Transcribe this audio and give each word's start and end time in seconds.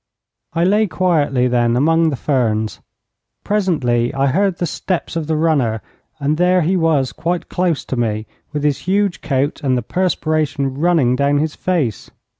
I 0.53 0.63
lay 0.63 0.87
quietly 0.87 1.47
then 1.47 1.75
among 1.75 2.09
the 2.09 2.15
ferns. 2.15 2.79
Presently 3.43 4.11
I 4.15 4.25
heard 4.25 4.57
the 4.57 4.65
steps 4.65 5.15
of 5.15 5.27
the 5.27 5.35
runner, 5.37 5.83
and 6.19 6.37
there 6.37 6.61
he 6.61 6.75
was 6.75 7.13
quite 7.13 7.49
close 7.49 7.85
to 7.85 7.95
me, 7.95 8.25
with 8.51 8.63
his 8.63 8.79
huge 8.89 9.21
coat, 9.21 9.61
and 9.63 9.77
the 9.77 9.83
perspiration 9.83 10.75
running 10.79 11.15
down 11.15 11.37
his 11.37 11.53
face. 11.53 12.09